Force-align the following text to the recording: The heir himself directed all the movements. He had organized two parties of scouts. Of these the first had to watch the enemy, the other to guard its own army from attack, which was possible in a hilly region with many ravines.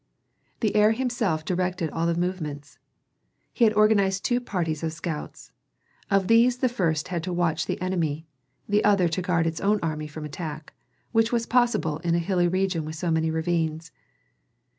The 0.61 0.75
heir 0.75 0.93
himself 0.93 1.45
directed 1.45 1.91
all 1.91 2.07
the 2.07 2.15
movements. 2.15 2.79
He 3.53 3.65
had 3.65 3.73
organized 3.75 4.25
two 4.25 4.39
parties 4.41 4.81
of 4.81 4.93
scouts. 4.93 5.51
Of 6.09 6.27
these 6.27 6.57
the 6.57 6.69
first 6.69 7.09
had 7.09 7.21
to 7.21 7.31
watch 7.31 7.67
the 7.67 7.79
enemy, 7.79 8.25
the 8.67 8.83
other 8.83 9.07
to 9.09 9.21
guard 9.21 9.45
its 9.45 9.61
own 9.61 9.79
army 9.83 10.07
from 10.07 10.25
attack, 10.25 10.73
which 11.11 11.31
was 11.31 11.45
possible 11.45 11.99
in 11.99 12.15
a 12.15 12.17
hilly 12.17 12.47
region 12.47 12.83
with 12.83 13.03
many 13.03 13.29
ravines. 13.29 13.91